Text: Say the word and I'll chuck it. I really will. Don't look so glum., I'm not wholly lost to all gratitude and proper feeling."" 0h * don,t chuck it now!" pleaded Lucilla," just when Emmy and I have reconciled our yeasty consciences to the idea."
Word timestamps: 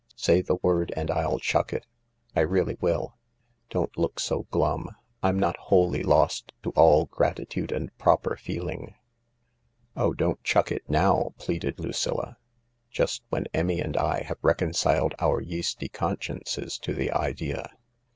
Say 0.15 0.41
the 0.41 0.55
word 0.63 0.91
and 0.95 1.11
I'll 1.11 1.37
chuck 1.37 1.71
it. 1.71 1.85
I 2.35 2.39
really 2.39 2.75
will. 2.81 3.19
Don't 3.69 3.95
look 3.95 4.19
so 4.19 4.47
glum., 4.49 4.89
I'm 5.21 5.37
not 5.37 5.55
wholly 5.57 6.01
lost 6.01 6.53
to 6.63 6.71
all 6.71 7.05
gratitude 7.05 7.71
and 7.71 7.95
proper 7.99 8.35
feeling."" 8.35 8.95
0h 9.95 10.17
* 10.17 10.17
don,t 10.17 10.39
chuck 10.43 10.71
it 10.71 10.89
now!" 10.89 11.29
pleaded 11.37 11.79
Lucilla," 11.79 12.37
just 12.89 13.21
when 13.29 13.45
Emmy 13.53 13.79
and 13.79 13.95
I 13.95 14.23
have 14.23 14.39
reconciled 14.41 15.13
our 15.19 15.39
yeasty 15.39 15.87
consciences 15.87 16.79
to 16.79 16.95
the 16.95 17.11
idea." 17.11 17.69